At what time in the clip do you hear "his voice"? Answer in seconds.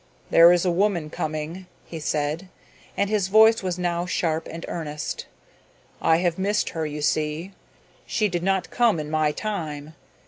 3.07-3.61